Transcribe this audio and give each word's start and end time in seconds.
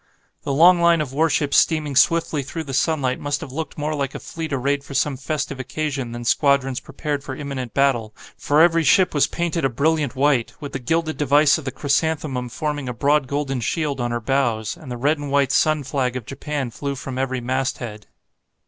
The 0.41 0.51
long 0.51 0.81
line 0.81 0.99
of 0.99 1.13
warships 1.13 1.57
steaming 1.57 1.95
swiftly 1.95 2.41
through 2.41 2.63
the 2.63 2.73
sunlight 2.73 3.19
must 3.19 3.39
have 3.39 3.51
looked 3.51 3.77
more 3.77 3.93
like 3.93 4.15
a 4.15 4.19
fleet 4.19 4.51
arrayed 4.51 4.83
for 4.83 4.95
some 4.95 5.15
festive 5.15 5.59
occasion 5.59 6.11
than 6.11 6.25
squadrons 6.25 6.79
prepared 6.79 7.23
for 7.23 7.35
imminent 7.35 7.75
battle, 7.75 8.15
for 8.35 8.61
every 8.63 8.83
ship 8.83 9.13
was 9.13 9.27
painted 9.27 9.63
a 9.63 9.69
brilliant 9.69 10.15
white, 10.15 10.53
with 10.59 10.71
the 10.73 10.79
gilded 10.79 11.17
device 11.17 11.59
of 11.59 11.65
the 11.65 11.71
chrysanthemum 11.71 12.49
forming 12.49 12.89
a 12.89 12.93
broad 12.95 13.27
golden 13.27 13.59
shield 13.61 14.01
on 14.01 14.09
her 14.09 14.19
bows, 14.19 14.75
and 14.75 14.91
the 14.91 14.97
red 14.97 15.19
and 15.19 15.29
white 15.29 15.51
sun 15.51 15.83
flag 15.83 16.15
of 16.15 16.25
Japan 16.25 16.71
flew 16.71 16.95
from 16.95 17.19
every 17.19 17.39
masthead. 17.39 18.07